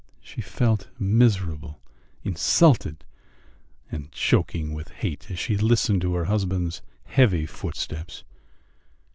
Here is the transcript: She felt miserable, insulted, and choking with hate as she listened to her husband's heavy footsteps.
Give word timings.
She 0.19 0.41
felt 0.41 0.87
miserable, 0.97 1.79
insulted, 2.23 3.05
and 3.91 4.11
choking 4.11 4.73
with 4.73 4.89
hate 4.89 5.29
as 5.29 5.37
she 5.37 5.57
listened 5.57 6.01
to 6.01 6.15
her 6.15 6.25
husband's 6.25 6.81
heavy 7.03 7.45
footsteps. 7.45 8.23